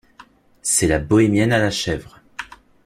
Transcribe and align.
C’est 0.63 0.87
la 0.87 0.97
bohémienne 0.97 1.53
à 1.53 1.59
la 1.59 1.69
chèvre. 1.69 2.21